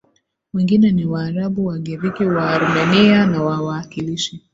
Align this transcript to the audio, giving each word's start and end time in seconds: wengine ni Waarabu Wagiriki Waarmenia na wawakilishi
wengine 0.53 0.91
ni 0.91 1.05
Waarabu 1.05 1.65
Wagiriki 1.65 2.23
Waarmenia 2.25 3.25
na 3.25 3.43
wawakilishi 3.43 4.41